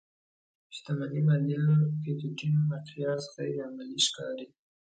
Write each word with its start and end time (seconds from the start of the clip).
شتمنۍ 0.75 1.21
ماليه 1.27 1.65
پيکيټي 2.01 2.47
مقیاس 2.69 3.23
غیر 3.35 3.55
عملي 3.67 3.99
ښکاري. 4.07 4.47